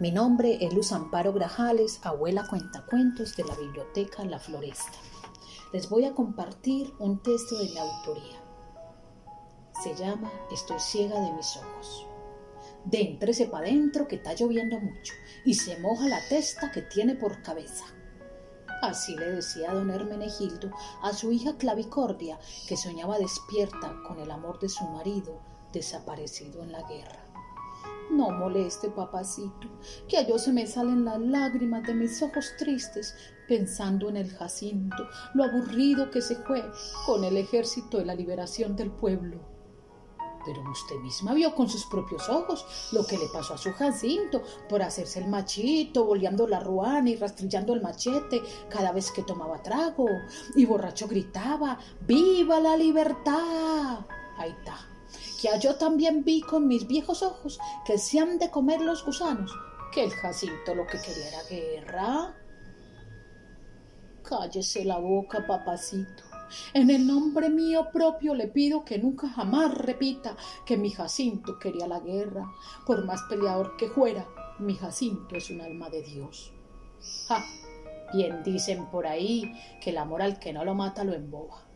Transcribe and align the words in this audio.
Mi 0.00 0.10
nombre 0.10 0.58
es 0.60 0.74
Luz 0.74 0.90
Amparo 0.90 1.32
Grajales, 1.32 2.00
abuela 2.02 2.48
cuentacuentos 2.48 3.36
de 3.36 3.44
la 3.44 3.54
Biblioteca 3.54 4.24
La 4.24 4.40
Floresta. 4.40 4.98
Les 5.72 5.88
voy 5.88 6.04
a 6.04 6.14
compartir 6.14 6.92
un 6.98 7.22
texto 7.22 7.56
de 7.56 7.66
mi 7.66 7.78
autoría. 7.78 8.42
Se 9.84 9.94
llama 9.94 10.32
Estoy 10.50 10.80
ciega 10.80 11.20
de 11.20 11.32
mis 11.32 11.56
ojos. 11.56 12.08
Déntrese 12.84 13.46
pa' 13.46 13.60
dentro 13.60 14.08
que 14.08 14.16
está 14.16 14.34
lloviendo 14.34 14.80
mucho 14.80 15.14
y 15.44 15.54
se 15.54 15.78
moja 15.78 16.08
la 16.08 16.28
testa 16.28 16.72
que 16.72 16.82
tiene 16.82 17.14
por 17.14 17.40
cabeza. 17.42 17.84
Así 18.82 19.14
le 19.14 19.30
decía 19.30 19.72
don 19.72 19.90
Hermenegildo 19.90 20.72
a 21.02 21.12
su 21.12 21.30
hija 21.30 21.56
Clavicordia, 21.56 22.40
que 22.66 22.76
soñaba 22.76 23.20
despierta 23.20 23.94
con 24.08 24.18
el 24.18 24.32
amor 24.32 24.58
de 24.58 24.68
su 24.68 24.84
marido 24.86 25.40
desaparecido 25.72 26.64
en 26.64 26.72
la 26.72 26.82
guerra. 26.82 27.33
No 28.10 28.30
moleste, 28.30 28.90
papacito, 28.90 29.68
que 30.08 30.18
a 30.18 30.26
yo 30.26 30.38
se 30.38 30.52
me 30.52 30.66
salen 30.66 31.04
las 31.04 31.20
lágrimas 31.20 31.82
de 31.82 31.94
mis 31.94 32.22
ojos 32.22 32.52
tristes 32.58 33.14
pensando 33.48 34.08
en 34.08 34.16
el 34.16 34.30
Jacinto, 34.30 35.08
lo 35.34 35.44
aburrido 35.44 36.10
que 36.10 36.22
se 36.22 36.36
fue 36.36 36.62
con 37.06 37.24
el 37.24 37.36
ejército 37.36 37.98
de 37.98 38.04
la 38.04 38.14
liberación 38.14 38.76
del 38.76 38.90
pueblo. 38.90 39.40
Pero 40.44 40.62
usted 40.70 40.96
misma 40.96 41.32
vio 41.32 41.54
con 41.54 41.68
sus 41.68 41.86
propios 41.86 42.28
ojos 42.28 42.90
lo 42.92 43.06
que 43.06 43.16
le 43.16 43.26
pasó 43.32 43.54
a 43.54 43.58
su 43.58 43.72
Jacinto 43.72 44.42
por 44.68 44.82
hacerse 44.82 45.20
el 45.20 45.28
machito, 45.28 46.04
boleando 46.04 46.46
la 46.46 46.60
ruana 46.60 47.08
y 47.08 47.16
rastrillando 47.16 47.72
el 47.72 47.80
machete 47.80 48.42
cada 48.68 48.92
vez 48.92 49.10
que 49.10 49.22
tomaba 49.22 49.62
trago. 49.62 50.06
Y 50.54 50.66
borracho 50.66 51.08
gritaba, 51.08 51.78
¡Viva 52.06 52.60
la 52.60 52.76
libertad! 52.76 54.00
Ahí 54.36 54.50
está 54.50 54.93
que 55.44 55.60
yo 55.60 55.74
también 55.76 56.24
vi 56.24 56.40
con 56.40 56.66
mis 56.66 56.86
viejos 56.86 57.22
ojos 57.22 57.58
que 57.84 57.98
se 57.98 58.18
han 58.18 58.38
de 58.38 58.50
comer 58.50 58.80
los 58.80 59.04
gusanos, 59.04 59.54
que 59.92 60.04
el 60.04 60.10
Jacinto 60.10 60.74
lo 60.74 60.86
que 60.86 60.98
quería 60.98 61.28
era 61.28 61.42
guerra. 61.50 62.34
Cállese 64.22 64.86
la 64.86 64.98
boca, 64.98 65.46
papacito. 65.46 66.22
En 66.72 66.88
el 66.88 67.06
nombre 67.06 67.50
mío 67.50 67.88
propio 67.92 68.34
le 68.34 68.48
pido 68.48 68.84
que 68.84 68.98
nunca 68.98 69.28
jamás 69.28 69.74
repita 69.74 70.36
que 70.64 70.78
mi 70.78 70.90
Jacinto 70.90 71.58
quería 71.58 71.86
la 71.86 72.00
guerra. 72.00 72.50
Por 72.86 73.04
más 73.04 73.22
peleador 73.28 73.76
que 73.76 73.88
fuera, 73.88 74.26
mi 74.60 74.74
Jacinto 74.76 75.36
es 75.36 75.50
un 75.50 75.60
alma 75.60 75.90
de 75.90 76.02
Dios. 76.02 76.52
Ja, 77.28 77.44
bien 78.14 78.42
dicen 78.42 78.86
por 78.86 79.06
ahí 79.06 79.52
que 79.82 79.90
el 79.90 79.98
amor 79.98 80.22
al 80.22 80.38
que 80.38 80.54
no 80.54 80.64
lo 80.64 80.74
mata 80.74 81.04
lo 81.04 81.12
emboba. 81.12 81.66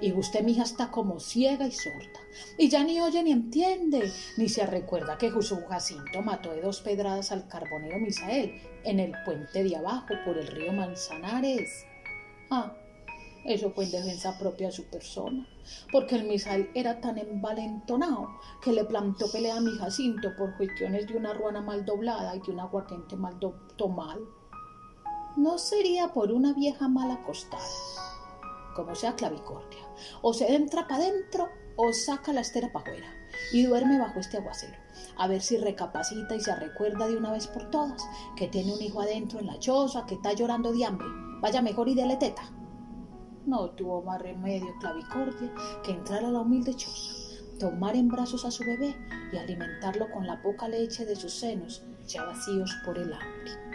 Y 0.00 0.12
usted, 0.12 0.42
mija, 0.42 0.62
está 0.62 0.90
como 0.90 1.20
ciega 1.20 1.66
y 1.66 1.72
sorda. 1.72 2.20
Y 2.56 2.68
ya 2.68 2.84
ni 2.84 3.00
oye 3.00 3.22
ni 3.22 3.32
entiende, 3.32 4.12
ni 4.36 4.48
se 4.48 4.66
recuerda 4.66 5.18
que 5.18 5.30
Jesús 5.30 5.58
Jacinto 5.68 6.22
mató 6.22 6.52
de 6.52 6.62
dos 6.62 6.80
pedradas 6.80 7.32
al 7.32 7.48
carbonero 7.48 7.98
Misael 7.98 8.60
en 8.84 9.00
el 9.00 9.12
puente 9.24 9.64
de 9.64 9.76
abajo 9.76 10.14
por 10.24 10.38
el 10.38 10.46
río 10.46 10.72
Manzanares. 10.72 11.84
Ah, 12.50 12.74
eso 13.44 13.70
fue 13.70 13.84
en 13.84 13.92
defensa 13.92 14.38
propia 14.38 14.66
de 14.66 14.72
su 14.72 14.84
persona, 14.84 15.46
porque 15.90 16.16
el 16.16 16.24
Misael 16.24 16.70
era 16.74 17.00
tan 17.00 17.18
envalentonado 17.18 18.28
que 18.62 18.72
le 18.72 18.84
plantó 18.84 19.30
pelea 19.30 19.56
a 19.56 19.60
mi 19.60 19.76
Jacinto 19.78 20.30
por 20.36 20.56
cuestiones 20.56 21.06
de 21.06 21.16
una 21.16 21.32
ruana 21.32 21.60
mal 21.60 21.84
doblada 21.84 22.34
y 22.36 22.40
de 22.40 22.52
un 22.52 22.60
aguardiente 22.60 23.16
mal 23.16 23.38
tomado. 23.76 24.28
No 25.36 25.56
sería 25.56 26.08
por 26.12 26.32
una 26.32 26.52
vieja 26.52 26.88
mal 26.88 27.10
acostada 27.10 27.64
como 28.78 28.94
sea 28.94 29.16
clavicordia. 29.16 29.80
O 30.22 30.32
se 30.32 30.54
entra 30.54 30.86
para 30.86 31.02
adentro 31.02 31.48
o 31.74 31.92
saca 31.92 32.32
la 32.32 32.42
estera 32.42 32.72
para 32.72 32.84
afuera 32.84 33.08
y 33.52 33.64
duerme 33.64 33.98
bajo 33.98 34.20
este 34.20 34.36
aguacero. 34.36 34.78
A 35.16 35.26
ver 35.26 35.42
si 35.42 35.56
recapacita 35.56 36.36
y 36.36 36.40
se 36.40 36.54
recuerda 36.54 37.08
de 37.08 37.16
una 37.16 37.32
vez 37.32 37.48
por 37.48 37.70
todas 37.70 38.00
que 38.36 38.46
tiene 38.46 38.72
un 38.72 38.80
hijo 38.80 39.00
adentro 39.00 39.40
en 39.40 39.48
la 39.48 39.58
choza, 39.58 40.06
que 40.06 40.14
está 40.14 40.32
llorando 40.32 40.72
de 40.72 40.84
hambre. 40.84 41.08
Vaya 41.40 41.60
mejor 41.60 41.88
y 41.88 41.96
dele 41.96 42.16
teta. 42.18 42.52
No 43.46 43.70
tuvo 43.70 44.02
más 44.02 44.22
remedio 44.22 44.72
clavicordia 44.78 45.52
que 45.82 45.90
entrar 45.90 46.24
a 46.24 46.30
la 46.30 46.40
humilde 46.40 46.74
choza, 46.74 47.42
tomar 47.58 47.96
en 47.96 48.06
brazos 48.06 48.44
a 48.44 48.52
su 48.52 48.62
bebé 48.62 48.94
y 49.32 49.38
alimentarlo 49.38 50.08
con 50.12 50.24
la 50.24 50.40
poca 50.40 50.68
leche 50.68 51.04
de 51.04 51.16
sus 51.16 51.32
senos 51.32 51.82
ya 52.06 52.22
vacíos 52.22 52.72
por 52.84 52.96
el 52.96 53.12
hambre. 53.12 53.67